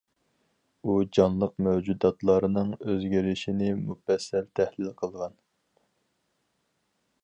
ئۇ 0.91 0.95
جانلىق 1.17 1.53
مەۋجۇداتلارنىڭ 1.67 2.73
ئۆزگىرىشىنى 2.79 3.69
مۇپەسسەل 3.85 4.49
تەھلىل 4.61 4.93
قىلغان. 5.03 5.41